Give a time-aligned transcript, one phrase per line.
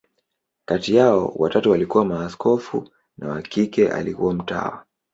[0.65, 4.85] Kati yao, watatu walikuwa maaskofu, na wa kike alikuwa mtawa.